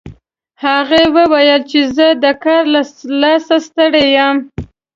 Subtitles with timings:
[0.63, 2.81] هغه وویل چې زه د کار له
[3.21, 4.37] لاسه ستړی یم